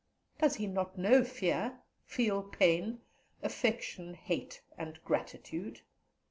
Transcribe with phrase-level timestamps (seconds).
[0.39, 3.01] Does he not know fear, feel pain,
[3.43, 5.81] affection, hate, and gratitude?